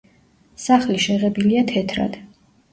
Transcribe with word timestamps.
სახლი 0.63 0.97
შეღებილია 1.05 1.67
თეთრად. 1.75 2.21